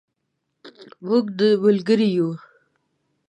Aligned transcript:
مونږ 1.05 1.25
ملګري 1.63 2.07
یو 2.17 2.29